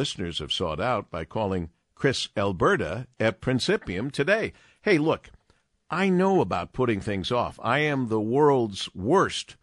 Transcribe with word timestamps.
listeners 0.00 0.38
have 0.38 0.50
sought 0.50 0.80
out 0.80 1.10
by 1.10 1.26
calling 1.26 1.68
Chris 1.94 2.30
Alberta 2.34 3.06
at 3.20 3.42
Principium 3.42 4.10
today. 4.10 4.54
Hey, 4.80 4.96
look, 4.96 5.28
I 5.90 6.08
know 6.08 6.40
about 6.40 6.72
putting 6.72 7.02
things 7.02 7.30
off. 7.30 7.60
I 7.62 7.80
am 7.80 8.08
the 8.08 8.18
world's 8.18 8.88
worst 8.94 9.56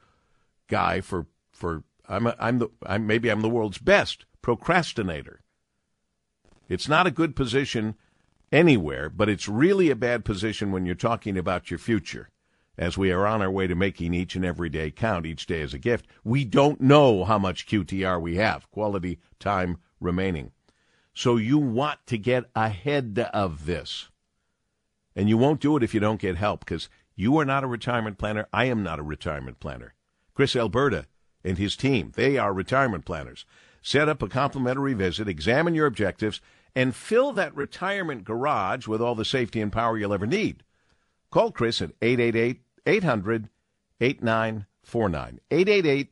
guy 0.67 1.01
for 1.01 1.25
for 1.51 1.83
I'm 2.07 2.27
a, 2.27 2.35
I'm 2.39 2.59
the 2.59 2.69
I'm 2.85 3.07
maybe 3.07 3.31
I'm 3.31 3.41
the 3.41 3.49
world's 3.49 3.79
best 3.79 4.25
procrastinator. 4.43 5.41
It's 6.69 6.87
not 6.87 7.07
a 7.07 7.11
good 7.19 7.35
position 7.35 7.95
anywhere, 8.51 9.09
but 9.09 9.29
it's 9.29 9.49
really 9.49 9.89
a 9.89 9.95
bad 9.95 10.23
position 10.23 10.71
when 10.71 10.85
you're 10.85 10.93
talking 10.93 11.35
about 11.35 11.71
your 11.71 11.79
future. 11.79 12.29
As 12.77 12.95
we 12.95 13.11
are 13.11 13.25
on 13.25 13.41
our 13.41 13.49
way 13.49 13.65
to 13.65 13.73
making 13.73 14.13
each 14.13 14.35
and 14.35 14.45
every 14.45 14.69
day 14.69 14.91
count, 14.91 15.25
each 15.25 15.47
day 15.47 15.61
as 15.63 15.73
a 15.73 15.79
gift, 15.79 16.05
we 16.23 16.45
don't 16.45 16.79
know 16.79 17.23
how 17.23 17.39
much 17.39 17.65
QTR 17.65 18.21
we 18.21 18.35
have, 18.35 18.69
quality 18.69 19.17
time 19.39 19.79
remaining. 19.99 20.51
So 21.13 21.37
you 21.37 21.57
want 21.57 21.99
to 22.07 22.17
get 22.17 22.45
ahead 22.55 23.17
of 23.33 23.65
this. 23.65 24.09
And 25.15 25.27
you 25.27 25.37
won't 25.37 25.61
do 25.61 25.75
it 25.75 25.83
if 25.83 25.93
you 25.93 25.99
don't 25.99 26.21
get 26.21 26.35
help 26.35 26.59
because 26.59 26.89
you 27.15 27.37
are 27.39 27.45
not 27.45 27.63
a 27.63 27.67
retirement 27.67 28.19
planner. 28.19 28.47
I 28.53 28.65
am 28.65 28.83
not 28.83 28.99
a 28.99 29.03
retirement 29.03 29.59
planner. 29.59 29.95
Chris 30.35 30.55
Alberta 30.55 31.07
and 31.43 31.57
his 31.57 31.75
team, 31.75 32.11
they 32.15 32.37
are 32.37 32.53
retirement 32.53 33.05
planners. 33.05 33.45
Set 33.81 34.07
up 34.07 34.21
a 34.21 34.27
complimentary 34.27 34.93
visit, 34.93 35.27
examine 35.27 35.73
your 35.73 35.87
objectives, 35.87 36.39
and 36.75 36.95
fill 36.95 37.31
that 37.33 37.55
retirement 37.55 38.23
garage 38.23 38.85
with 38.87 39.01
all 39.01 39.15
the 39.15 39.25
safety 39.25 39.59
and 39.61 39.71
power 39.71 39.97
you'll 39.97 40.13
ever 40.13 40.27
need. 40.27 40.63
Call 41.31 41.51
Chris 41.51 41.81
at 41.81 41.93
888 42.01 42.61
800 42.85 43.49
8949. 43.99 45.39
888 45.49 46.09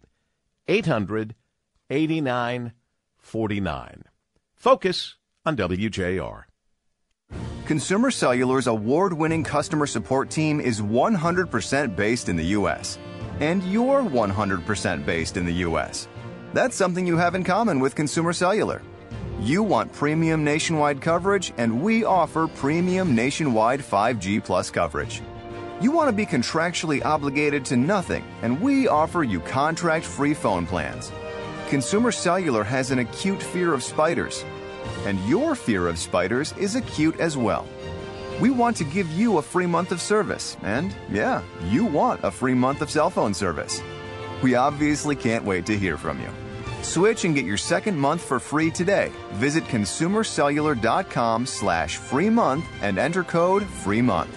800 0.67 1.35
8949. 1.91 2.73
Focus 4.55 5.15
on 5.47 5.57
WJR. 5.57 6.43
Consumer 7.65 8.11
Cellular's 8.11 8.67
award 8.67 9.13
winning 9.13 9.43
customer 9.43 9.87
support 9.87 10.29
team 10.29 10.61
is 10.61 10.79
100% 10.79 11.95
based 11.95 12.29
in 12.29 12.35
the 12.35 12.45
U.S. 12.59 12.99
And 13.39 13.63
you're 13.63 14.03
100% 14.03 15.05
based 15.07 15.37
in 15.37 15.45
the 15.47 15.53
U.S. 15.53 16.07
That's 16.53 16.75
something 16.75 17.07
you 17.07 17.17
have 17.17 17.33
in 17.33 17.43
common 17.43 17.79
with 17.79 17.95
Consumer 17.95 18.31
Cellular. 18.31 18.83
You 19.39 19.63
want 19.63 19.91
premium 19.91 20.43
nationwide 20.43 21.01
coverage, 21.01 21.51
and 21.57 21.81
we 21.81 22.03
offer 22.03 22.47
premium 22.47 23.15
nationwide 23.15 23.79
5G 23.79 24.43
plus 24.43 24.69
coverage. 24.69 25.23
You 25.81 25.91
want 25.91 26.09
to 26.09 26.15
be 26.15 26.27
contractually 26.27 27.03
obligated 27.03 27.65
to 27.65 27.75
nothing, 27.75 28.23
and 28.43 28.61
we 28.61 28.87
offer 28.87 29.23
you 29.23 29.39
contract 29.39 30.05
free 30.05 30.35
phone 30.35 30.67
plans. 30.67 31.11
Consumer 31.69 32.11
Cellular 32.11 32.63
has 32.63 32.91
an 32.91 32.99
acute 32.99 33.41
fear 33.41 33.73
of 33.73 33.83
spiders, 33.83 34.45
and 35.05 35.19
your 35.27 35.55
fear 35.55 35.87
of 35.87 35.97
spiders 35.97 36.53
is 36.53 36.75
acute 36.75 37.19
as 37.19 37.35
well. 37.35 37.67
We 38.39 38.51
want 38.51 38.77
to 38.77 38.83
give 38.83 39.09
you 39.11 39.37
a 39.37 39.41
free 39.41 39.65
month 39.65 39.91
of 39.91 39.99
service, 39.99 40.57
and 40.61 40.95
yeah, 41.09 41.41
you 41.63 41.85
want 41.85 42.23
a 42.23 42.29
free 42.29 42.53
month 42.53 42.81
of 42.81 42.89
cell 42.91 43.09
phone 43.09 43.33
service. 43.33 43.81
We 44.43 44.55
obviously 44.55 45.15
can't 45.15 45.43
wait 45.43 45.65
to 45.65 45.77
hear 45.77 45.97
from 45.97 46.21
you. 46.21 46.29
Switch 46.83 47.25
and 47.25 47.33
get 47.33 47.45
your 47.45 47.57
second 47.57 47.97
month 47.97 48.21
for 48.23 48.39
free 48.39 48.69
today. 48.69 49.11
Visit 49.33 49.63
consumercellular.com 49.63 51.45
slash 51.47 51.97
free 51.97 52.29
month 52.29 52.65
and 52.81 52.99
enter 52.99 53.23
code 53.23 53.63
free 53.65 54.03
month. 54.03 54.29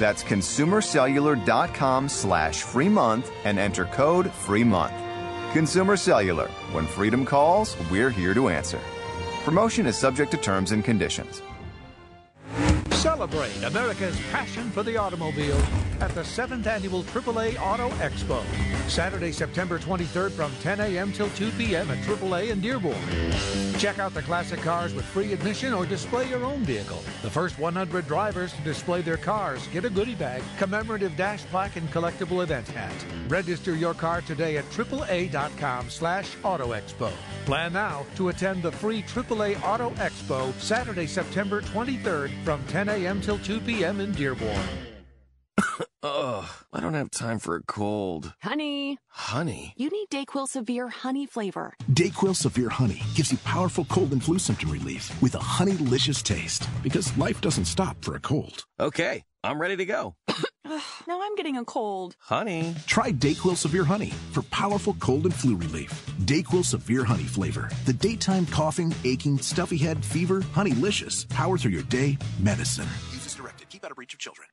That's 0.00 0.24
consumercellular.com 0.24 2.08
slash 2.08 2.62
free 2.62 2.88
month 2.88 3.30
and 3.44 3.58
enter 3.58 3.84
code 3.84 4.32
free 4.32 4.64
month. 4.64 5.01
Consumer 5.52 5.98
Cellular. 5.98 6.48
When 6.72 6.86
freedom 6.86 7.26
calls, 7.26 7.76
we're 7.90 8.08
here 8.08 8.32
to 8.32 8.48
answer. 8.48 8.80
Promotion 9.44 9.86
is 9.86 9.98
subject 9.98 10.30
to 10.30 10.38
terms 10.38 10.72
and 10.72 10.82
conditions. 10.82 11.42
Celebrate 13.02 13.64
America's 13.64 14.16
passion 14.30 14.70
for 14.70 14.84
the 14.84 14.96
automobile 14.96 15.60
at 16.00 16.14
the 16.14 16.20
7th 16.20 16.66
Annual 16.66 17.02
AAA 17.02 17.60
Auto 17.60 17.88
Expo. 17.96 18.40
Saturday, 18.88 19.32
September 19.32 19.80
23rd 19.80 20.30
from 20.30 20.52
10 20.60 20.78
a.m. 20.78 21.12
till 21.12 21.28
2 21.30 21.50
p.m. 21.52 21.90
at 21.90 21.98
AAA 21.98 22.50
in 22.50 22.60
Dearborn. 22.60 22.94
Check 23.78 23.98
out 23.98 24.14
the 24.14 24.22
classic 24.22 24.60
cars 24.60 24.94
with 24.94 25.04
free 25.04 25.32
admission 25.32 25.72
or 25.72 25.84
display 25.84 26.28
your 26.28 26.44
own 26.44 26.60
vehicle. 26.60 27.02
The 27.22 27.30
first 27.30 27.58
100 27.58 28.06
drivers 28.06 28.52
to 28.52 28.62
display 28.62 29.02
their 29.02 29.16
cars 29.16 29.66
get 29.68 29.84
a 29.84 29.90
goodie 29.90 30.14
bag, 30.14 30.42
commemorative 30.58 31.16
dash 31.16 31.44
plaque, 31.46 31.74
and 31.74 31.90
collectible 31.90 32.42
event 32.42 32.68
hat. 32.68 32.94
Register 33.26 33.74
your 33.74 33.94
car 33.94 34.20
today 34.20 34.58
at 34.58 34.64
AAA.com 34.70 35.90
slash 35.90 36.36
Auto 36.44 36.68
Expo. 36.68 37.10
Plan 37.46 37.72
now 37.72 38.06
to 38.14 38.28
attend 38.28 38.62
the 38.62 38.70
free 38.70 39.02
AAA 39.02 39.60
Auto 39.62 39.90
Expo 39.90 40.52
Saturday, 40.60 41.06
September 41.06 41.60
23rd 41.62 42.30
from 42.44 42.64
10 42.66 42.88
a.m. 42.88 42.91
till 42.92 43.38
2 43.38 43.60
p.m. 43.60 44.00
in 44.00 44.12
Dearborn. 44.12 44.68
Ugh, 46.02 46.44
I 46.72 46.80
don't 46.80 46.92
have 46.94 47.10
time 47.10 47.38
for 47.38 47.56
a 47.56 47.62
cold. 47.62 48.34
Honey. 48.42 48.98
Honey? 49.08 49.72
You 49.78 49.88
need 49.88 50.08
Dayquil 50.10 50.46
Severe 50.46 50.88
Honey 50.88 51.24
flavor. 51.24 51.74
Dayquil 51.90 52.36
Severe 52.36 52.68
Honey 52.68 53.02
gives 53.14 53.32
you 53.32 53.38
powerful 53.38 53.86
cold 53.86 54.12
and 54.12 54.22
flu 54.22 54.38
symptom 54.38 54.70
relief 54.70 55.10
with 55.22 55.34
a 55.34 55.38
honeylicious 55.38 56.22
taste. 56.22 56.68
Because 56.82 57.16
life 57.16 57.40
doesn't 57.40 57.64
stop 57.64 57.96
for 58.02 58.14
a 58.14 58.20
cold. 58.20 58.64
Okay, 58.78 59.24
I'm 59.42 59.58
ready 59.58 59.76
to 59.76 59.86
go. 59.86 60.14
now 61.06 61.20
I'm 61.22 61.34
getting 61.34 61.56
a 61.56 61.64
cold. 61.64 62.16
Honey. 62.18 62.74
Try 62.86 63.12
Dayquil 63.12 63.56
Severe 63.56 63.84
Honey 63.84 64.10
for 64.32 64.42
powerful 64.44 64.94
cold 65.00 65.24
and 65.24 65.34
flu 65.34 65.56
relief. 65.56 65.90
Dayquil 66.22 66.64
Severe 66.64 67.04
Honey 67.04 67.24
flavor. 67.24 67.70
The 67.84 67.92
daytime 67.92 68.46
coughing, 68.46 68.94
aching, 69.04 69.38
stuffy 69.38 69.76
head, 69.76 70.04
fever, 70.04 70.40
honeylicious. 70.40 71.28
Power 71.28 71.58
through 71.58 71.72
your 71.72 71.82
day, 71.84 72.18
medicine. 72.40 72.88
Use 73.12 73.26
as 73.26 73.34
directed. 73.34 73.68
Keep 73.68 73.84
out 73.84 73.90
of 73.90 73.98
reach 73.98 74.14
of 74.14 74.20
children. 74.20 74.48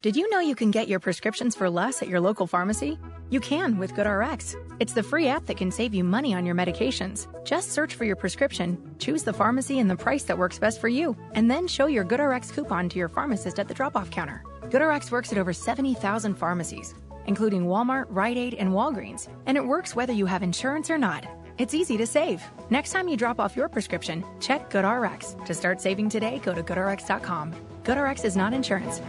Did 0.00 0.14
you 0.14 0.30
know 0.30 0.38
you 0.38 0.54
can 0.54 0.70
get 0.70 0.86
your 0.86 1.00
prescriptions 1.00 1.56
for 1.56 1.68
less 1.68 2.02
at 2.02 2.08
your 2.08 2.20
local 2.20 2.46
pharmacy? 2.46 2.96
You 3.30 3.40
can 3.40 3.78
with 3.78 3.94
GoodRx. 3.94 4.54
It's 4.78 4.92
the 4.92 5.02
free 5.02 5.26
app 5.26 5.46
that 5.46 5.56
can 5.56 5.72
save 5.72 5.92
you 5.92 6.04
money 6.04 6.34
on 6.34 6.46
your 6.46 6.54
medications. 6.54 7.26
Just 7.44 7.72
search 7.72 7.96
for 7.96 8.04
your 8.04 8.14
prescription, 8.14 8.78
choose 9.00 9.24
the 9.24 9.32
pharmacy 9.32 9.80
and 9.80 9.90
the 9.90 9.96
price 9.96 10.22
that 10.22 10.38
works 10.38 10.60
best 10.60 10.80
for 10.80 10.86
you, 10.86 11.16
and 11.32 11.50
then 11.50 11.66
show 11.66 11.86
your 11.86 12.04
GoodRx 12.04 12.52
coupon 12.52 12.88
to 12.90 12.98
your 12.98 13.08
pharmacist 13.08 13.58
at 13.58 13.66
the 13.66 13.74
drop 13.74 13.96
off 13.96 14.08
counter. 14.08 14.44
GoodRx 14.70 15.10
works 15.10 15.32
at 15.32 15.38
over 15.38 15.52
70,000 15.52 16.34
pharmacies, 16.34 16.94
including 17.26 17.66
Walmart, 17.66 18.06
Rite 18.08 18.36
Aid, 18.36 18.54
and 18.54 18.72
Walgreens, 18.72 19.28
and 19.46 19.56
it 19.56 19.66
works 19.66 19.94
whether 19.94 20.12
you 20.12 20.26
have 20.26 20.42
insurance 20.42 20.90
or 20.90 20.98
not. 20.98 21.26
It's 21.58 21.74
easy 21.74 21.96
to 21.96 22.06
save. 22.06 22.42
Next 22.70 22.92
time 22.92 23.08
you 23.08 23.16
drop 23.16 23.40
off 23.40 23.56
your 23.56 23.68
prescription, 23.68 24.24
check 24.40 24.70
GoodRx. 24.70 25.44
To 25.46 25.54
start 25.54 25.80
saving 25.80 26.08
today, 26.08 26.40
go 26.44 26.54
to 26.54 26.62
goodrx.com. 26.62 27.54
GoodRx 27.82 28.24
is 28.24 28.36
not 28.36 28.52
insurance. 28.52 29.00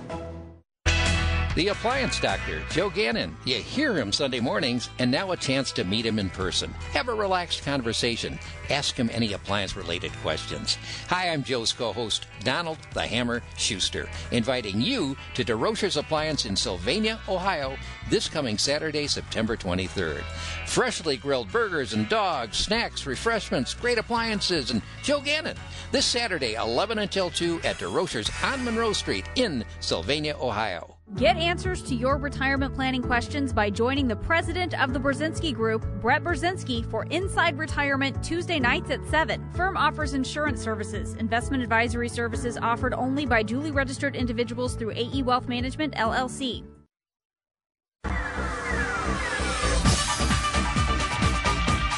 The 1.55 1.69
appliance 1.69 2.19
doctor, 2.19 2.61
Joe 2.69 2.91
Gannon. 2.91 3.35
You 3.43 3.55
hear 3.55 3.95
him 3.95 4.11
Sunday 4.11 4.39
mornings, 4.39 4.91
and 4.99 5.09
now 5.09 5.31
a 5.31 5.37
chance 5.37 5.71
to 5.73 5.83
meet 5.83 6.05
him 6.05 6.19
in 6.19 6.29
person. 6.29 6.71
Have 6.93 7.09
a 7.09 7.13
relaxed 7.13 7.65
conversation. 7.65 8.37
Ask 8.69 8.95
him 8.95 9.09
any 9.11 9.33
appliance 9.33 9.75
related 9.75 10.11
questions. 10.21 10.77
Hi, 11.07 11.29
I'm 11.29 11.43
Joe's 11.43 11.73
co 11.73 11.91
host, 11.91 12.27
Donald 12.43 12.77
the 12.93 13.01
Hammer 13.01 13.41
Schuster, 13.57 14.07
inviting 14.31 14.79
you 14.79 15.17
to 15.33 15.43
DeRocher's 15.43 15.97
Appliance 15.97 16.45
in 16.45 16.55
Sylvania, 16.55 17.19
Ohio, 17.27 17.75
this 18.11 18.29
coming 18.29 18.59
Saturday, 18.59 19.07
September 19.07 19.57
23rd. 19.57 20.21
Freshly 20.67 21.17
grilled 21.17 21.51
burgers 21.51 21.93
and 21.93 22.07
dogs, 22.09 22.57
snacks, 22.57 23.07
refreshments, 23.07 23.73
great 23.73 23.97
appliances, 23.97 24.69
and 24.69 24.83
Joe 25.01 25.19
Gannon. 25.19 25.57
This 25.91 26.05
Saturday, 26.05 26.53
11 26.53 26.99
until 26.99 27.31
2 27.31 27.61
at 27.63 27.79
DeRocher's 27.79 28.29
on 28.43 28.63
Monroe 28.63 28.93
Street 28.93 29.25
in 29.35 29.65
Sylvania, 29.79 30.37
Ohio. 30.39 30.98
Get 31.15 31.37
answers 31.37 31.81
to 31.83 31.95
your 31.95 32.17
retirement 32.17 32.75
planning 32.75 33.01
questions 33.01 33.51
by 33.51 33.71
joining 33.71 34.07
the 34.07 34.15
president 34.15 34.79
of 34.79 34.93
the 34.93 34.99
Brzezinski 34.99 35.55
Group, 35.55 35.83
Brett 36.01 36.23
Brzezinski, 36.23 36.85
for 36.85 37.05
Inside 37.05 37.57
Retirement 37.57 38.23
Tuesday 38.23 38.59
nights 38.59 38.91
at 38.91 39.03
7. 39.07 39.43
Firm 39.53 39.75
offers 39.75 40.13
insurance 40.13 40.61
services, 40.61 41.15
investment 41.15 41.63
advisory 41.63 42.09
services 42.09 42.59
offered 42.61 42.93
only 42.93 43.25
by 43.25 43.41
duly 43.41 43.71
registered 43.71 44.15
individuals 44.15 44.75
through 44.75 44.91
AE 44.91 45.23
Wealth 45.23 45.47
Management, 45.47 45.95
LLC. 45.95 46.63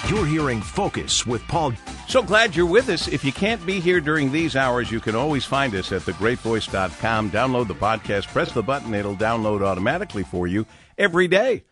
You're 0.10 0.26
hearing 0.26 0.62
Focus 0.62 1.26
with 1.26 1.42
Paul. 1.50 1.74
So 2.12 2.22
glad 2.22 2.58
you're 2.58 2.66
with 2.66 2.90
us. 2.90 3.08
If 3.08 3.24
you 3.24 3.32
can't 3.32 3.66
be 3.66 3.80
here 3.80 4.02
during 4.02 4.34
these 4.34 4.58
hours, 4.58 4.92
you 4.92 5.00
can 5.00 5.16
always 5.16 5.46
find 5.46 5.74
us 5.74 5.94
at 5.94 6.02
thegreatvoice.com. 6.02 7.32
Download 7.32 7.70
the 7.70 7.74
podcast, 7.74 8.28
press 8.28 8.52
the 8.52 8.62
button, 8.62 8.94
it'll 8.94 9.16
download 9.16 9.62
automatically 9.62 10.24
for 10.24 10.46
you 10.46 10.66
every 10.98 11.30
day. 11.30 11.64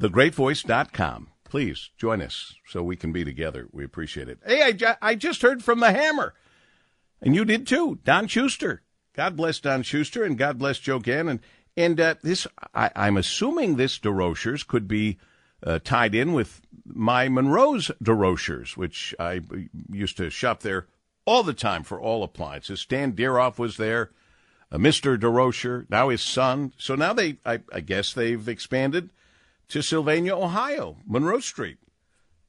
Thegreatvoice.com. 0.00 1.30
Please 1.42 1.90
join 1.98 2.22
us 2.22 2.54
so 2.68 2.84
we 2.84 2.94
can 2.94 3.10
be 3.10 3.24
together. 3.24 3.66
We 3.72 3.82
appreciate 3.82 4.28
it. 4.28 4.38
Hey, 4.46 4.62
I, 4.62 4.70
ju- 4.70 4.94
I 5.02 5.16
just 5.16 5.42
heard 5.42 5.64
from 5.64 5.80
the 5.80 5.90
Hammer, 5.90 6.34
and 7.20 7.34
you 7.34 7.44
did 7.44 7.66
too, 7.66 7.98
Don 8.04 8.28
Schuster. 8.28 8.84
God 9.12 9.36
bless 9.36 9.58
Don 9.58 9.82
Schuster, 9.82 10.22
and 10.22 10.38
God 10.38 10.56
bless 10.56 10.78
Joe 10.78 11.00
Gannon. 11.00 11.40
And 11.76 12.00
uh, 12.00 12.14
this, 12.22 12.46
I, 12.74 12.92
I'm 12.94 13.16
assuming 13.16 13.74
this 13.74 13.98
DeRochers 13.98 14.64
could 14.64 14.86
be 14.86 15.18
uh, 15.64 15.78
tied 15.82 16.14
in 16.14 16.32
with 16.32 16.60
my 16.84 17.28
Monroe's 17.28 17.90
DeRochers, 18.02 18.76
which 18.76 19.14
I 19.18 19.40
used 19.90 20.16
to 20.16 20.30
shop 20.30 20.60
there 20.60 20.86
all 21.24 21.42
the 21.42 21.54
time 21.54 21.84
for 21.84 22.00
all 22.00 22.24
appliances. 22.24 22.80
Stan 22.80 23.12
Deroff 23.12 23.58
was 23.58 23.76
there, 23.76 24.10
uh, 24.70 24.76
Mr. 24.76 25.16
DeRocher, 25.16 25.88
now 25.88 26.08
his 26.08 26.22
son. 26.22 26.72
So 26.78 26.94
now 26.94 27.12
they, 27.12 27.38
I, 27.46 27.60
I 27.72 27.80
guess 27.80 28.12
they've 28.12 28.48
expanded 28.48 29.10
to 29.68 29.82
Sylvania, 29.82 30.36
Ohio, 30.36 30.96
Monroe 31.06 31.40
Street. 31.40 31.78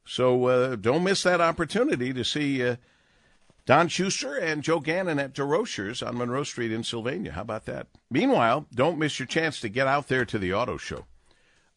So 0.05 0.45
uh, 0.45 0.75
don't 0.75 1.03
miss 1.03 1.23
that 1.23 1.39
opportunity 1.39 2.13
to 2.13 2.23
see 2.25 2.65
uh, 2.65 2.75
Don 3.65 3.87
Schuster 3.87 4.35
and 4.35 4.63
Joe 4.63 4.79
Gannon 4.79 5.19
at 5.19 5.33
DeRocher's 5.33 6.03
on 6.03 6.17
Monroe 6.17 6.43
Street 6.43 6.71
in 6.71 6.83
Sylvania. 6.83 7.31
How 7.31 7.43
about 7.43 7.65
that? 7.65 7.87
Meanwhile, 8.09 8.65
don't 8.73 8.99
miss 8.99 9.19
your 9.19 9.27
chance 9.27 9.61
to 9.61 9.69
get 9.69 9.87
out 9.87 10.09
there 10.09 10.25
to 10.25 10.37
the 10.37 10.53
auto 10.53 10.77
show. 10.77 11.05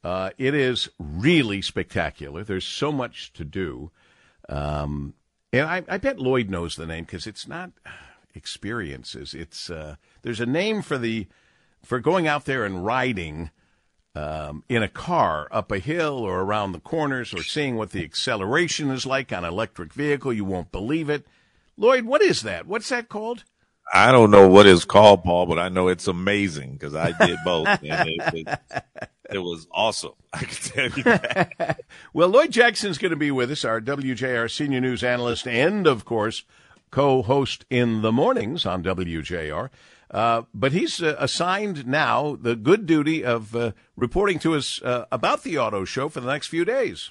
Uh, 0.07 0.31
it 0.39 0.55
is 0.55 0.89
really 1.01 1.61
spectacular. 1.61 2.45
There's 2.45 2.65
so 2.65 2.93
much 2.93 3.33
to 3.33 3.45
do. 3.45 3.91
Um, 4.49 5.15
and 5.53 5.67
I, 5.67 5.83
I, 5.89 5.99
bet 5.99 6.21
Lloyd 6.21 6.49
knows 6.49 6.77
the 6.77 6.87
name 6.87 7.03
because 7.03 7.27
it's 7.27 7.49
not 7.49 7.73
experiences. 8.33 9.35
It's 9.35 9.69
uh, 9.69 9.97
there's 10.23 10.39
a 10.39 10.47
name 10.47 10.83
for 10.83 10.97
the 10.97 11.27
for 11.83 11.99
going 11.99 12.29
out 12.29 12.45
there 12.45 12.65
and 12.65 12.87
riding 12.87 13.51
um, 14.15 14.63
in 14.69 14.85
a 14.85 14.89
car 14.89 15.49
up 15.51 15.73
a 15.73 15.81
hill 15.81 16.19
or 16.19 16.41
around 16.41 16.71
the 16.71 16.79
corners 16.79 17.35
or 17.35 17.43
seeing 17.43 17.75
what 17.75 17.91
the 17.91 18.05
acceleration 18.05 18.93
is 18.93 19.07
like 19.07 19.33
on 19.33 19.45
an 19.45 19.53
electric 19.53 19.93
vehicle. 19.93 20.33
You 20.33 20.45
won't 20.45 20.71
believe 20.71 21.11
it. 21.11 21.27
Lloyd, 21.77 22.05
what 22.05 22.23
is 22.23 22.43
that? 22.43 22.69
What's 22.69 22.91
that 22.91 23.09
called? 23.09 23.43
I 23.93 24.13
don't 24.13 24.31
know 24.31 24.49
what 24.49 24.67
it's 24.67 24.85
called, 24.85 25.25
Paul, 25.25 25.47
but 25.47 25.59
I 25.59 25.69
know 25.69 25.89
it's 25.89 26.07
amazing 26.07 26.75
because 26.75 26.95
I 26.95 27.11
did 27.27 27.39
both. 27.45 27.67
it, 27.83 28.47
it, 28.47 29.11
it, 29.31 29.39
was 29.39 29.67
awesome. 29.71 30.13
I 30.33 30.39
can 30.39 30.49
tell 30.49 30.91
you 30.91 31.03
that. 31.05 31.81
well, 32.13 32.29
Lloyd 32.29 32.51
Jackson's 32.51 32.99
going 32.99 33.11
to 33.11 33.17
be 33.17 33.31
with 33.31 33.51
us, 33.51 33.65
our 33.65 33.81
WJR 33.81 34.51
senior 34.51 34.81
news 34.81 35.03
analyst, 35.03 35.47
and 35.47 35.87
of 35.87 36.05
course, 36.05 36.45
co-host 36.91 37.65
in 37.71 38.03
the 38.03 38.13
mornings 38.13 38.67
on 38.67 38.83
WJR. 38.83 39.71
Uh, 40.11 40.43
but 40.55 40.73
he's 40.73 41.03
uh, 41.03 41.17
assigned 41.19 41.87
now 41.87 42.37
the 42.41 42.55
good 42.55 42.87
duty 42.87 43.25
of 43.25 43.57
uh, 43.57 43.73
reporting 43.97 44.39
to 44.39 44.55
us 44.55 44.81
uh, 44.83 45.05
about 45.11 45.43
the 45.43 45.59
auto 45.59 45.85
show 45.85 46.09
for 46.09 46.21
the 46.21 46.31
next 46.31 46.47
few 46.47 46.65
days. 46.65 47.11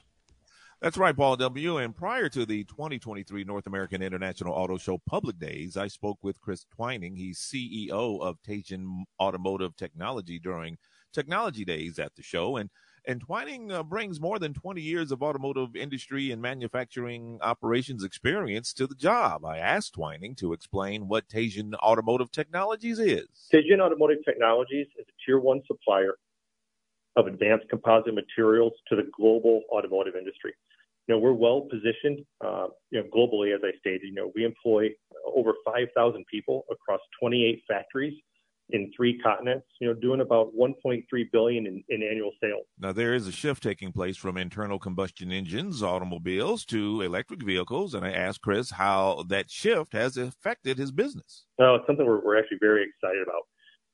That's 0.82 0.98
right, 0.98 1.16
Paul 1.16 1.38
W. 1.38 1.78
And 1.78 1.96
prior 1.96 2.30
to 2.30 2.46
the 2.46 2.64
2023 2.66 3.44
North 3.44 3.66
American 3.66 4.02
International 4.02 4.54
Auto 4.54 4.78
Show 4.78 5.00
Public 5.06 5.40
Days, 5.40 5.78
I 5.78 5.88
spoke 5.88 6.20
with 6.22 6.42
Chris 6.42 6.66
Twining. 6.76 7.16
He's 7.16 7.40
CEO 7.40 8.22
of 8.22 8.42
Teijin 8.44 9.04
Automotive 9.20 9.76
Technology 9.76 10.38
during 10.38 10.78
Technology 11.16 11.66
Days 11.66 11.98
at 11.98 12.16
the 12.16 12.22
show. 12.22 12.58
And 12.58 12.70
and 13.08 13.22
Twining 13.22 13.72
uh, 13.72 13.84
brings 13.84 14.20
more 14.20 14.40
than 14.40 14.54
20 14.54 14.82
years 14.82 15.12
of 15.12 15.22
automotive 15.22 15.76
industry 15.76 16.32
and 16.32 16.42
manufacturing 16.42 17.38
operations 17.42 18.04
experience 18.04 18.74
to 18.74 18.88
the 18.88 18.96
job. 18.96 19.46
I 19.46 19.60
asked 19.60 19.94
Twining 19.94 20.34
to 20.36 20.54
explain 20.54 21.08
what 21.08 21.28
Teijin 21.28 21.76
Automotive 21.76 22.32
Technologies 22.32 23.00
is. 23.00 23.28
Teijin 23.54 23.80
Automotive 23.80 24.26
Technologies 24.26 24.88
is 24.98 25.06
a 25.08 25.14
tier 25.26 25.40
one 25.40 25.62
supplier 25.68 26.16
of 27.16 27.28
advanced 27.28 27.70
composite 27.70 28.14
materials 28.14 28.74
to 28.90 28.96
the 28.96 29.08
global 29.16 29.62
automotive 29.72 30.16
industry. 30.16 30.54
You 31.08 31.16
know, 31.16 31.22
we're 31.22 31.34
well 31.34 31.62
positioned, 31.62 32.26
uh, 32.44 32.68
you 32.90 33.00
know, 33.00 33.08
globally, 33.16 33.54
as 33.54 33.62
I 33.64 33.78
stated. 33.80 34.02
You 34.04 34.16
know, 34.16 34.32
we 34.34 34.44
employ 34.44 34.90
over 35.36 35.54
5,000 35.64 36.26
people 36.26 36.66
across 36.72 37.00
28 37.20 37.62
factories 37.68 38.16
in 38.72 38.92
three 38.96 39.20
continents, 39.20 39.68
you 39.80 39.88
know, 39.88 39.94
doing 39.94 40.22
about 40.22 40.52
1.3 40.56 41.04
billion 41.32 41.68
in, 41.68 41.84
in, 41.90 42.02
annual 42.02 42.32
sales. 42.42 42.66
Now 42.80 42.92
there 42.92 43.14
is 43.14 43.28
a 43.28 43.32
shift 43.32 43.62
taking 43.62 43.92
place 43.92 44.18
from 44.18 44.38
internal 44.38 44.80
combustion 44.80 45.32
engines, 45.32 45.84
automobiles, 45.84 46.66
to 46.66 47.02
electric 47.02 47.44
vehicles, 47.44 47.94
and 47.94 48.04
I 48.04 48.12
asked 48.12 48.42
Chris 48.42 48.72
how 48.72 49.24
that 49.30 49.52
shift 49.52 49.94
has 49.94 50.18
affected 50.18 50.78
his 50.78 50.92
business. 50.92 51.46
No, 51.60 51.76
it's 51.76 51.86
something 51.86 52.06
we're, 52.06 52.26
we're 52.26 52.40
actually 52.40 52.58
very 52.60 52.84
excited 52.84 53.22
about 53.22 53.44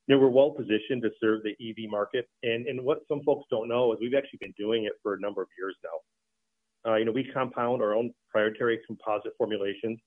you 0.08 0.16
know, 0.16 0.22
we're 0.22 0.30
well 0.30 0.52
positioned 0.52 1.02
to 1.04 1.10
serve 1.22 1.42
the 1.44 1.52
EV 1.52 1.90
market. 1.90 2.28
And, 2.44 2.68
and 2.68 2.84
what 2.84 3.00
some 3.08 3.22
folks 3.24 3.46
don't 3.50 3.70
know 3.70 3.94
is 3.94 4.00
we've 4.02 4.14
actually 4.14 4.40
been 4.42 4.54
doing 4.58 4.86
it 4.86 4.94
for 5.04 5.14
a 5.14 5.20
number 5.20 5.42
of 5.42 5.48
years 5.58 5.76
now. 5.84 6.92
Uh, 6.92 6.96
you 6.98 7.06
know, 7.06 7.12
we 7.12 7.30
compound 7.34 7.82
our 7.82 7.94
own 7.94 8.12
proprietary 8.30 8.80
composite 8.88 9.34
formulations 9.38 10.00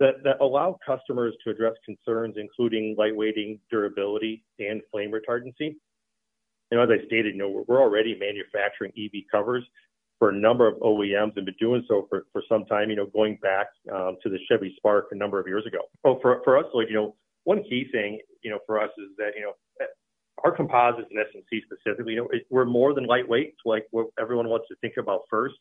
that, 0.00 0.36
allow 0.40 0.78
customers 0.84 1.34
to 1.44 1.50
address 1.50 1.74
concerns, 1.84 2.34
including 2.36 2.96
lightweighting, 2.98 3.60
durability, 3.70 4.42
and 4.58 4.80
flame 4.90 5.12
retardancy. 5.12 5.76
As 6.72 6.88
I 6.88 7.04
stated, 7.06 7.34
you 7.34 7.38
know, 7.38 7.64
we're 7.66 7.80
already 7.80 8.16
manufacturing 8.18 8.92
EV 8.96 9.22
covers 9.30 9.64
for 10.18 10.30
a 10.30 10.32
number 10.32 10.68
of 10.68 10.76
OEMs 10.76 11.36
and 11.36 11.46
been 11.46 11.54
doing 11.58 11.84
so 11.88 12.06
for, 12.08 12.26
for 12.32 12.42
some 12.48 12.64
time, 12.66 12.90
you 12.90 12.96
know, 12.96 13.06
going 13.06 13.38
back 13.42 13.68
um, 13.92 14.16
to 14.22 14.28
the 14.28 14.38
Chevy 14.48 14.72
Spark 14.76 15.08
a 15.10 15.16
number 15.16 15.40
of 15.40 15.46
years 15.46 15.64
ago. 15.66 15.78
Oh, 16.04 16.18
for, 16.22 16.40
for 16.44 16.58
us, 16.58 16.66
you 16.74 16.94
know, 16.94 17.16
one 17.44 17.62
key 17.64 17.86
thing, 17.90 18.20
you 18.42 18.50
know, 18.50 18.58
for 18.66 18.80
us 18.80 18.90
is 18.98 19.08
that, 19.18 19.30
you 19.34 19.42
know, 19.42 19.52
our 20.44 20.52
composites 20.54 21.08
and 21.10 21.18
SMC 21.18 21.62
specifically, 21.64 22.14
you 22.14 22.20
know, 22.20 22.28
we're 22.50 22.64
more 22.64 22.94
than 22.94 23.04
lightweight, 23.04 23.54
like 23.64 23.86
what 23.90 24.06
everyone 24.18 24.48
wants 24.48 24.68
to 24.68 24.76
think 24.80 24.94
about 24.98 25.22
first, 25.28 25.56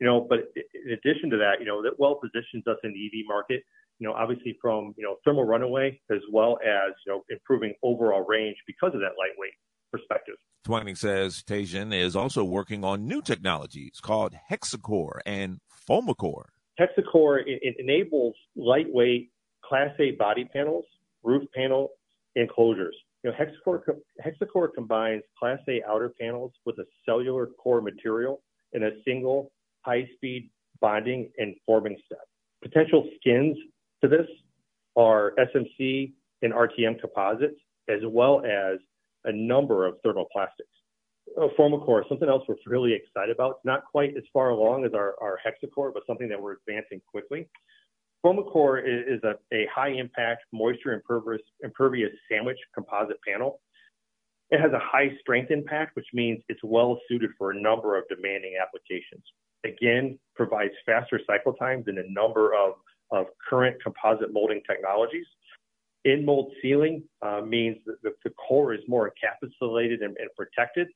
you 0.00 0.06
know, 0.06 0.26
but 0.28 0.40
in 0.56 0.92
addition 0.92 1.30
to 1.30 1.36
that, 1.38 1.54
you 1.60 1.66
know, 1.66 1.82
that 1.82 1.98
well 1.98 2.20
positions 2.20 2.66
us 2.66 2.76
in 2.84 2.92
the 2.92 3.06
EV 3.06 3.26
market, 3.26 3.62
you 3.98 4.06
know, 4.06 4.14
obviously 4.14 4.56
from, 4.60 4.94
you 4.96 5.04
know, 5.04 5.16
thermal 5.24 5.44
runaway 5.44 6.00
as 6.10 6.20
well 6.32 6.58
as, 6.64 6.92
you 7.06 7.12
know, 7.12 7.22
improving 7.30 7.74
overall 7.82 8.24
range 8.26 8.56
because 8.66 8.94
of 8.94 9.00
that 9.00 9.14
lightweight 9.18 9.54
perspective. 9.90 10.36
Twining 10.64 10.94
says 10.94 11.42
Teijin 11.42 11.94
is 11.94 12.14
also 12.14 12.44
working 12.44 12.84
on 12.84 13.06
new 13.06 13.22
technologies 13.22 14.00
called 14.00 14.34
Hexacore 14.50 15.20
and 15.26 15.60
Fomacore. 15.88 16.46
Hexacore 16.78 17.40
it, 17.40 17.60
it 17.62 17.76
enables 17.78 18.34
lightweight 18.54 19.30
Class 19.64 19.90
A 19.98 20.12
body 20.12 20.44
panels 20.44 20.84
roof 21.22 21.42
panel 21.54 21.90
enclosures. 22.36 22.96
You 23.24 23.30
know, 23.30 23.36
Hexacore, 23.36 23.82
Hexacore 24.24 24.68
combines 24.72 25.22
Class 25.38 25.58
A 25.68 25.82
outer 25.88 26.12
panels 26.20 26.52
with 26.64 26.78
a 26.78 26.84
cellular 27.04 27.46
core 27.46 27.80
material 27.80 28.42
in 28.72 28.84
a 28.84 28.90
single 29.04 29.50
high-speed 29.82 30.50
bonding 30.80 31.30
and 31.38 31.54
forming 31.66 31.96
step. 32.06 32.24
Potential 32.62 33.08
skins 33.16 33.56
to 34.02 34.08
this 34.08 34.26
are 34.96 35.32
SMC 35.38 36.12
and 36.42 36.52
RTM 36.52 37.00
composites, 37.00 37.60
as 37.88 38.00
well 38.06 38.44
as 38.44 38.78
a 39.24 39.32
number 39.32 39.86
of 39.86 39.94
thermoplastics. 40.04 40.78
Fomacore, 41.58 42.08
something 42.08 42.28
else 42.28 42.42
we're 42.48 42.56
really 42.66 42.94
excited 42.94 43.34
about. 43.34 43.50
It's 43.56 43.64
not 43.64 43.84
quite 43.90 44.16
as 44.16 44.24
far 44.32 44.50
along 44.50 44.84
as 44.84 44.92
our, 44.94 45.14
our 45.20 45.38
Hexacore, 45.44 45.92
but 45.92 46.02
something 46.06 46.28
that 46.28 46.40
we're 46.40 46.54
advancing 46.54 47.00
quickly. 47.10 47.48
Fomacore 48.24 48.82
is, 48.82 49.20
a, 49.22 49.34
a 49.54 49.66
high 49.72 49.90
impact 49.90 50.44
moisture 50.52 50.92
impervious, 50.92 51.42
impervious 51.62 52.10
sandwich 52.30 52.58
composite 52.74 53.18
panel. 53.26 53.60
It 54.50 54.60
has 54.60 54.72
a 54.72 54.80
high 54.80 55.10
strength 55.20 55.50
impact, 55.50 55.94
which 55.94 56.06
means 56.12 56.42
it's 56.48 56.60
well 56.64 56.98
suited 57.08 57.30
for 57.38 57.50
a 57.52 57.60
number 57.60 57.96
of 57.96 58.04
demanding 58.08 58.54
applications. 58.60 59.22
Again, 59.64 60.18
provides 60.36 60.72
faster 60.86 61.20
cycle 61.26 61.52
times 61.54 61.86
in 61.88 61.98
a 61.98 62.08
number 62.08 62.54
of, 62.54 62.74
of 63.10 63.26
current 63.48 63.76
composite 63.82 64.32
molding 64.32 64.62
technologies. 64.68 65.26
In 66.04 66.24
mold 66.24 66.52
sealing 66.62 67.02
uh, 67.22 67.40
means 67.40 67.78
that 67.86 67.96
the, 68.24 68.30
core 68.30 68.72
is 68.72 68.80
more 68.86 69.10
encapsulated 69.10 70.04
and, 70.04 70.16
and 70.16 70.28
protected. 70.36 70.86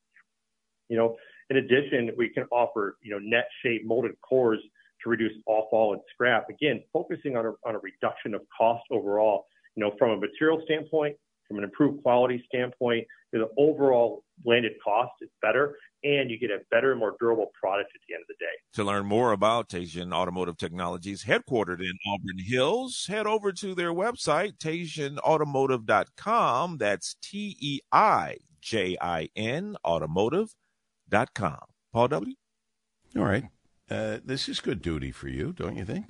You 0.89 0.97
know, 0.97 1.17
in 1.51 1.57
addition, 1.57 2.11
we 2.17 2.29
can 2.29 2.45
offer 2.53 2.97
you 3.03 3.11
know 3.11 3.19
net 3.19 3.47
shape 3.63 3.85
molded 3.85 4.13
cores 4.21 4.61
to 5.03 5.11
reduce 5.11 5.33
off-fall 5.47 5.95
and 5.95 6.03
scrap. 6.13 6.49
Again, 6.49 6.83
focusing 6.93 7.37
on 7.37 7.47
a, 7.47 7.53
on 7.67 7.75
a 7.75 7.79
reduction 7.79 8.35
of 8.35 8.43
cost 8.57 8.85
overall, 8.91 9.47
you 9.75 9.83
know, 9.83 9.93
from 9.99 10.11
a 10.11 10.17
material 10.17 10.63
standpoint, 10.65 11.17
from 11.53 11.59
an 11.59 11.65
improved 11.65 12.03
quality 12.03 12.43
standpoint, 12.47 13.07
the 13.33 13.47
overall 13.59 14.25
landed 14.45 14.73
cost 14.83 15.13
is 15.21 15.29
better 15.43 15.77
and 16.03 16.31
you 16.31 16.39
get 16.39 16.51
a 16.51 16.61
better, 16.71 16.97
more 16.97 17.15
durable 17.21 17.51
product 17.59 17.91
at 17.95 18.01
the 18.09 18.15
end 18.15 18.23
of 18.23 18.29
the 18.29 18.37
day. 18.41 18.47
To 18.75 18.85
learn 18.85 19.05
more 19.07 19.33
about 19.33 19.69
Teijin 19.69 20.13
Automotive 20.13 20.57
Technologies, 20.57 21.25
headquartered 21.25 21.81
in 21.81 21.93
Auburn 22.07 22.39
Hills, 22.39 23.07
head 23.09 23.27
over 23.27 23.53
to 23.53 23.75
their 23.75 23.93
website, 23.93 24.57
teijinautomotive.com. 24.59 26.79
That's 26.79 27.17
T 27.23 27.57
E 27.61 27.81
I 27.93 28.39
J 28.61 28.97
I 29.01 29.29
N 29.37 29.77
automotive.com. 29.85 31.59
Paul 31.93 32.09
W. 32.09 32.35
All 33.17 33.25
right. 33.25 33.45
Uh, 33.91 34.19
this 34.25 34.49
is 34.49 34.61
good 34.61 34.81
duty 34.81 35.11
for 35.13 35.29
you, 35.29 35.53
don't 35.53 35.77
you 35.77 35.85
think? 35.85 36.07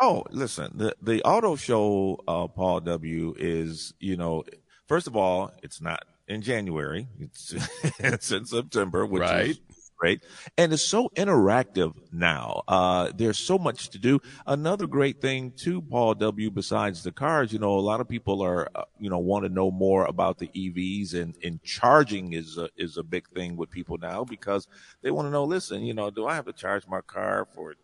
Oh, 0.00 0.24
listen, 0.30 0.72
the 0.74 0.94
the 1.00 1.22
auto 1.22 1.56
show, 1.56 2.20
uh, 2.26 2.48
Paul 2.48 2.80
W. 2.80 3.34
is 3.38 3.94
you 4.00 4.16
know, 4.16 4.42
first 4.86 5.06
of 5.06 5.16
all, 5.16 5.52
it's 5.62 5.80
not 5.80 6.04
in 6.28 6.42
January; 6.42 7.08
it's 7.18 7.54
it's 7.98 8.32
in 8.32 8.46
September, 8.46 9.06
which 9.06 9.22
right. 9.22 9.50
is 9.50 9.60
great. 9.96 10.22
And 10.58 10.72
it's 10.72 10.82
so 10.82 11.08
interactive 11.16 11.94
now. 12.12 12.62
Uh, 12.68 13.10
there's 13.14 13.38
so 13.38 13.58
much 13.58 13.90
to 13.90 13.98
do. 13.98 14.20
Another 14.46 14.86
great 14.86 15.20
thing 15.20 15.52
too, 15.52 15.80
Paul 15.80 16.14
W. 16.14 16.50
Besides 16.50 17.02
the 17.02 17.12
cars, 17.12 17.52
you 17.52 17.58
know, 17.58 17.78
a 17.78 17.80
lot 17.80 18.00
of 18.00 18.08
people 18.08 18.42
are, 18.42 18.68
uh, 18.74 18.84
you 18.98 19.08
know, 19.08 19.18
want 19.18 19.44
to 19.44 19.48
know 19.48 19.70
more 19.70 20.04
about 20.04 20.38
the 20.38 20.48
EVs 20.48 21.14
and, 21.14 21.34
and 21.42 21.62
charging 21.62 22.32
is 22.32 22.58
a, 22.58 22.68
is 22.76 22.96
a 22.96 23.02
big 23.02 23.28
thing 23.30 23.56
with 23.56 23.70
people 23.70 23.98
now 23.98 24.24
because 24.24 24.68
they 25.02 25.10
want 25.10 25.26
to 25.26 25.30
know, 25.30 25.44
listen, 25.44 25.82
you 25.82 25.94
know, 25.94 26.10
do 26.10 26.26
I 26.26 26.34
have 26.34 26.46
to 26.46 26.52
charge 26.52 26.86
my 26.86 27.00
car 27.00 27.46
for 27.54 27.74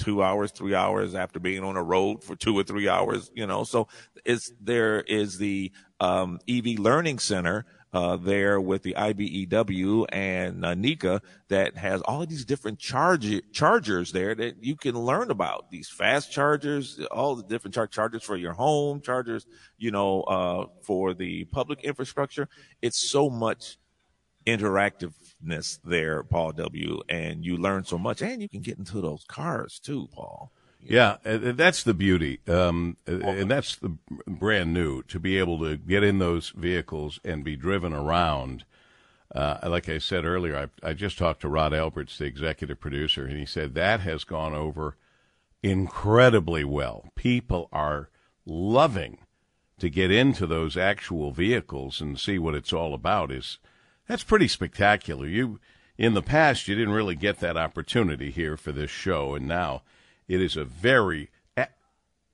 two 0.00 0.22
hours, 0.22 0.50
three 0.50 0.74
hours 0.74 1.14
after 1.14 1.38
being 1.38 1.62
on 1.62 1.76
a 1.76 1.82
road 1.82 2.24
for 2.24 2.34
two 2.34 2.58
or 2.58 2.64
three 2.64 2.88
hours, 2.88 3.30
you 3.34 3.46
know. 3.46 3.64
So 3.64 3.86
it's 4.24 4.50
there 4.60 5.00
is 5.00 5.38
the 5.38 5.70
um, 6.00 6.40
EV 6.48 6.78
Learning 6.78 7.18
Center 7.18 7.66
uh, 7.92 8.16
there 8.16 8.60
with 8.60 8.82
the 8.82 8.94
IBEW 8.94 10.06
and 10.10 10.64
uh, 10.64 10.74
NECA 10.74 11.20
that 11.48 11.76
has 11.76 12.00
all 12.02 12.22
of 12.22 12.28
these 12.28 12.44
different 12.44 12.78
charge 12.78 13.28
chargers 13.52 14.12
there 14.12 14.34
that 14.34 14.62
you 14.62 14.76
can 14.76 14.94
learn 14.94 15.30
about 15.30 15.70
these 15.70 15.88
fast 15.88 16.32
chargers, 16.32 17.00
all 17.10 17.34
the 17.34 17.42
different 17.42 17.74
char- 17.74 17.86
chargers 17.88 18.22
for 18.22 18.36
your 18.36 18.52
home, 18.52 19.00
chargers, 19.00 19.46
you 19.76 19.90
know, 19.90 20.22
uh, 20.22 20.66
for 20.82 21.14
the 21.14 21.44
public 21.46 21.84
infrastructure. 21.84 22.48
It's 22.80 23.10
so 23.10 23.28
much 23.28 23.76
interactiveness 24.46 25.78
there, 25.84 26.22
Paul 26.22 26.52
W. 26.52 27.00
And 27.08 27.44
you 27.44 27.56
learn 27.56 27.84
so 27.84 27.98
much, 27.98 28.22
and 28.22 28.40
you 28.42 28.48
can 28.48 28.60
get 28.60 28.78
into 28.78 29.00
those 29.00 29.24
cars 29.28 29.78
too, 29.78 30.08
Paul. 30.12 30.52
Yeah, 30.82 31.16
that's 31.24 31.82
the 31.82 31.92
beauty, 31.92 32.40
um, 32.48 32.96
and 33.06 33.50
that's 33.50 33.76
the 33.76 33.98
brand 34.26 34.72
new 34.72 35.02
to 35.04 35.20
be 35.20 35.36
able 35.36 35.58
to 35.58 35.76
get 35.76 36.02
in 36.02 36.20
those 36.20 36.50
vehicles 36.56 37.20
and 37.22 37.44
be 37.44 37.54
driven 37.54 37.92
around. 37.92 38.64
Uh, 39.34 39.58
like 39.64 39.90
I 39.90 39.98
said 39.98 40.24
earlier, 40.24 40.70
I, 40.82 40.88
I 40.88 40.94
just 40.94 41.18
talked 41.18 41.42
to 41.42 41.48
Rod 41.48 41.74
Alberts, 41.74 42.16
the 42.16 42.24
executive 42.24 42.80
producer, 42.80 43.26
and 43.26 43.38
he 43.38 43.44
said 43.44 43.74
that 43.74 44.00
has 44.00 44.24
gone 44.24 44.54
over 44.54 44.96
incredibly 45.62 46.64
well. 46.64 47.04
People 47.14 47.68
are 47.72 48.08
loving 48.46 49.18
to 49.78 49.90
get 49.90 50.10
into 50.10 50.46
those 50.46 50.76
actual 50.78 51.30
vehicles 51.30 52.00
and 52.00 52.18
see 52.18 52.38
what 52.38 52.54
it's 52.54 52.72
all 52.72 52.94
about. 52.94 53.30
Is 53.30 53.58
that's 54.10 54.24
pretty 54.24 54.48
spectacular. 54.48 55.26
You 55.26 55.60
in 55.96 56.14
the 56.14 56.22
past 56.22 56.66
you 56.66 56.74
didn't 56.74 56.94
really 56.94 57.14
get 57.14 57.38
that 57.40 57.56
opportunity 57.56 58.30
here 58.30 58.56
for 58.56 58.72
this 58.72 58.90
show, 58.90 59.34
and 59.34 59.46
now 59.46 59.82
it 60.26 60.42
is 60.42 60.56
a 60.56 60.64
very 60.64 61.30
a- 61.56 61.68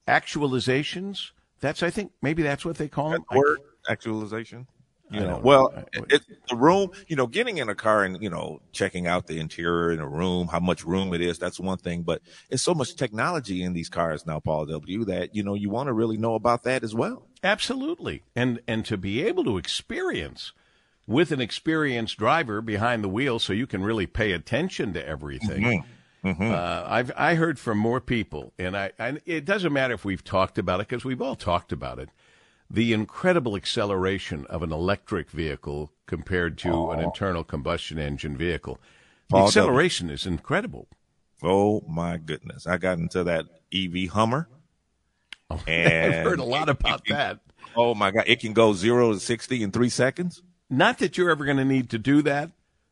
actualizations. 0.08 1.32
That's 1.60 1.82
I 1.82 1.90
think 1.90 2.12
maybe 2.22 2.42
that's 2.42 2.64
what 2.64 2.76
they 2.78 2.88
call 2.88 3.10
them. 3.10 3.24
Word 3.30 3.60
actualization. 3.88 4.66
You 5.08 5.20
know, 5.20 5.40
well, 5.40 5.84
it, 5.92 6.22
the 6.48 6.56
room, 6.56 6.90
you 7.06 7.14
know, 7.14 7.28
getting 7.28 7.58
in 7.58 7.68
a 7.68 7.76
car 7.76 8.02
and, 8.02 8.20
you 8.20 8.28
know, 8.28 8.60
checking 8.72 9.06
out 9.06 9.28
the 9.28 9.38
interior 9.38 9.92
in 9.92 10.00
a 10.00 10.08
room, 10.08 10.48
how 10.48 10.58
much 10.58 10.84
room 10.84 11.14
it 11.14 11.20
is, 11.20 11.38
that's 11.38 11.60
one 11.60 11.78
thing. 11.78 12.02
But 12.02 12.22
it's 12.50 12.64
so 12.64 12.74
much 12.74 12.96
technology 12.96 13.62
in 13.62 13.72
these 13.72 13.88
cars 13.88 14.26
now, 14.26 14.40
Paul 14.40 14.66
W., 14.66 15.04
that, 15.04 15.32
you 15.32 15.44
know, 15.44 15.54
you 15.54 15.70
want 15.70 15.86
to 15.86 15.92
really 15.92 16.16
know 16.16 16.34
about 16.34 16.64
that 16.64 16.82
as 16.82 16.92
well. 16.92 17.28
Absolutely. 17.44 18.24
And, 18.34 18.58
and 18.66 18.84
to 18.86 18.96
be 18.96 19.22
able 19.24 19.44
to 19.44 19.58
experience 19.58 20.52
with 21.06 21.30
an 21.32 21.40
experienced 21.40 22.18
driver 22.18 22.60
behind 22.60 23.04
the 23.04 23.08
wheel 23.08 23.38
so 23.38 23.52
you 23.52 23.66
can 23.66 23.82
really 23.82 24.06
pay 24.06 24.32
attention 24.32 24.92
to 24.92 25.06
everything. 25.06 25.62
Mm-hmm. 25.62 26.28
Mm-hmm. 26.28 26.50
Uh, 26.50 26.82
I've 26.86 27.12
I 27.16 27.34
heard 27.34 27.58
from 27.58 27.78
more 27.78 28.00
people, 28.00 28.52
and 28.58 28.76
I, 28.76 28.90
I 28.98 29.18
it 29.26 29.44
doesn't 29.44 29.72
matter 29.72 29.94
if 29.94 30.04
we've 30.04 30.24
talked 30.24 30.58
about 30.58 30.80
it 30.80 30.88
because 30.88 31.04
we've 31.04 31.22
all 31.22 31.36
talked 31.36 31.70
about 31.70 32.00
it. 32.00 32.08
The 32.68 32.92
incredible 32.92 33.54
acceleration 33.54 34.44
of 34.46 34.64
an 34.64 34.72
electric 34.72 35.30
vehicle 35.30 35.92
compared 36.06 36.58
to 36.58 36.72
oh. 36.72 36.90
an 36.90 36.98
internal 36.98 37.44
combustion 37.44 37.98
engine 37.98 38.36
vehicle. 38.36 38.80
The 39.28 39.36
Paul 39.36 39.46
acceleration 39.46 40.08
w. 40.08 40.14
is 40.14 40.26
incredible. 40.26 40.88
Oh 41.44 41.84
my 41.88 42.16
goodness! 42.16 42.66
I 42.66 42.78
got 42.78 42.98
into 42.98 43.22
that 43.22 43.44
EV 43.72 44.08
Hummer, 44.10 44.48
oh, 45.50 45.62
and 45.68 46.14
I've 46.14 46.24
heard 46.24 46.40
a 46.40 46.44
lot 46.44 46.68
about 46.68 47.02
that. 47.08 47.38
Oh 47.76 47.94
my 47.94 48.10
god! 48.10 48.24
It 48.26 48.40
can 48.40 48.52
go 48.52 48.72
zero 48.72 49.12
to 49.12 49.20
sixty 49.20 49.62
in 49.62 49.70
three 49.70 49.90
seconds. 49.90 50.42
Not 50.68 50.98
that 50.98 51.16
you're 51.16 51.30
ever 51.30 51.44
going 51.44 51.58
to 51.58 51.64
need 51.64 51.90
to 51.90 51.98
do 51.98 52.22
that, 52.22 52.50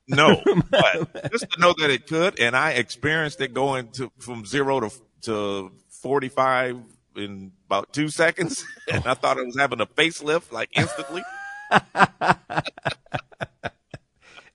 no, 0.08 0.40
but 0.70 1.32
just 1.32 1.50
to 1.52 1.60
know 1.60 1.74
that 1.78 1.90
it 1.90 2.06
could, 2.06 2.38
and 2.38 2.56
I 2.56 2.72
experienced 2.72 3.40
it 3.40 3.54
going 3.54 3.88
to 3.92 4.12
from 4.18 4.44
zero 4.44 4.80
to 4.80 4.90
to 5.22 5.72
forty 5.88 6.28
five 6.28 6.78
in 7.16 7.52
about 7.66 7.92
two 7.92 8.08
seconds, 8.08 8.64
and 8.92 9.06
I 9.06 9.14
thought 9.14 9.38
I 9.38 9.42
was 9.42 9.56
having 9.56 9.80
a 9.80 9.86
facelift 9.86 10.52
like 10.52 10.70
instantly. 10.76 11.22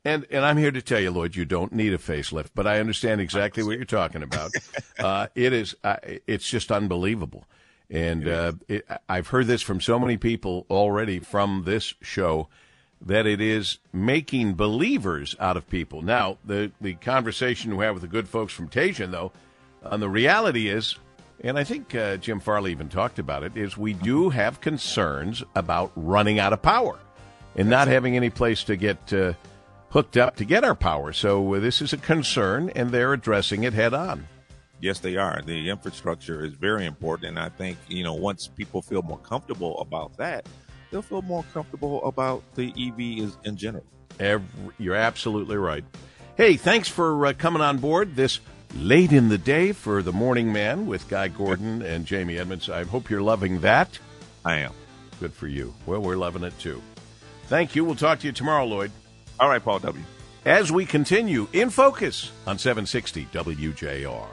and 0.06 0.28
and 0.30 0.46
I'm 0.46 0.58
here 0.58 0.72
to 0.72 0.82
tell 0.82 1.00
you, 1.00 1.10
Lloyd, 1.12 1.36
you 1.36 1.46
don't 1.46 1.74
need 1.74 1.94
a 1.94 1.98
facelift, 1.98 2.50
but 2.54 2.68
I 2.68 2.80
understand 2.80 3.20
exactly 3.22 3.64
what 3.64 3.78
you're 3.78 3.86
talking 3.86 4.22
about. 4.24 4.52
Uh, 5.00 5.28
it 5.34 5.54
is, 5.54 5.76
uh, 5.84 5.98
it's 6.28 6.48
just 6.48 6.72
unbelievable, 6.72 7.46
and 7.90 8.28
uh, 8.28 8.54
it, 8.68 8.86
I've 9.08 9.30
heard 9.30 9.48
this 9.48 9.64
from 9.64 9.82
so 9.82 9.98
many 9.98 10.18
people 10.18 10.68
already 10.70 11.20
from 11.20 11.64
this 11.66 11.96
show 12.02 12.50
that 13.02 13.26
it 13.26 13.40
is 13.40 13.80
making 13.94 14.56
believers 14.56 15.36
out 15.40 15.58
of 15.58 15.70
people. 15.70 16.02
Now, 16.02 16.38
the, 16.44 16.72
the 16.82 16.96
conversation 16.96 17.78
we 17.78 17.86
have 17.86 17.96
with 17.96 18.02
the 18.02 18.10
good 18.10 18.28
folks 18.28 18.54
from 18.54 18.70
Teijin, 18.70 19.12
though, 19.12 19.32
and 19.84 20.02
the 20.02 20.10
reality 20.10 20.68
is, 20.68 20.96
and 21.42 21.58
I 21.58 21.64
think 21.64 21.96
uh, 21.96 22.18
Jim 22.18 22.40
Farley 22.40 22.72
even 22.72 22.90
talked 22.90 23.18
about 23.18 23.44
it, 23.44 23.56
is 23.56 23.78
we 23.78 23.94
do 23.94 24.30
have 24.30 24.60
concerns 24.60 25.44
about 25.56 25.92
running 25.96 26.40
out 26.40 26.52
of 26.52 26.62
power 26.62 27.00
and 27.56 27.70
not 27.70 27.88
having 27.88 28.16
any 28.16 28.30
place 28.30 28.64
to 28.66 28.76
get 28.76 29.14
uh, 29.14 29.34
hooked 29.90 30.18
up 30.18 30.36
to 30.36 30.46
get 30.46 30.64
our 30.64 30.76
power. 30.76 31.14
So 31.14 31.56
uh, 31.56 31.60
this 31.60 31.82
is 31.82 31.94
a 31.94 31.98
concern, 31.98 32.72
and 32.76 32.92
they're 32.92 33.14
addressing 33.14 33.64
it 33.64 33.74
head 33.74 33.94
on. 33.94 34.28
Yes, 34.82 35.00
they 35.00 35.18
are. 35.18 35.42
The 35.46 35.70
infrastructure 35.70 36.46
is 36.46 36.54
very 36.54 36.86
important, 36.86 37.30
and 37.30 37.40
I 37.40 37.50
think 37.50 37.78
you 37.88 38.04
know 38.04 38.14
once 38.14 38.48
people 38.48 38.82
feel 38.82 39.02
more 39.02 39.18
comfortable 39.18 39.80
about 39.80 40.18
that, 40.18 40.48
they'll 40.92 41.02
feel 41.02 41.22
more 41.22 41.44
comfortable 41.54 42.04
about 42.06 42.44
the 42.56 42.70
EV 42.70 43.32
in 43.44 43.58
general. 43.58 43.86
Every, 44.20 44.74
you're 44.78 44.96
absolutely 44.96 45.58
right. 45.58 45.84
Hey, 46.36 46.56
thanks 46.56 46.88
for 46.88 47.26
uh, 47.26 47.34
coming 47.34 47.62
on 47.62 47.78
board 47.78 48.16
this 48.16 48.40
late 48.76 49.12
in 49.12 49.30
the 49.30 49.38
day 49.38 49.72
for 49.72 50.02
the 50.02 50.14
Morning 50.14 50.54
Man 50.54 50.86
with 50.88 51.10
Guy 51.10 51.28
Gordon 51.28 51.82
and 51.82 52.06
Jamie 52.06 52.38
Edmonds. 52.38 52.70
I 52.70 52.84
hope 52.84 53.10
you're 53.10 53.22
loving 53.22 53.62
that. 53.62 54.00
I 54.46 54.58
am. 54.60 54.74
Good 55.20 55.34
for 55.34 55.48
you. 55.48 55.74
Well, 55.86 56.02
we're 56.02 56.16
loving 56.16 56.44
it 56.44 56.58
too. 56.60 56.82
Thank 57.48 57.76
you. 57.76 57.84
We'll 57.84 57.96
talk 57.96 58.20
to 58.20 58.28
you 58.28 58.32
tomorrow, 58.32 58.66
Lloyd. 58.66 58.92
All 59.40 59.50
right, 59.50 59.64
Paul 59.64 59.80
W. 59.80 60.04
As 60.46 60.72
we 60.72 60.86
continue 60.86 61.48
in 61.52 61.70
focus 61.70 62.32
on 62.48 62.58
760 62.58 63.26
WJR. 63.26 64.28